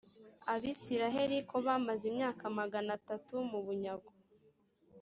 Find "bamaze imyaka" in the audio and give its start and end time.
1.65-2.43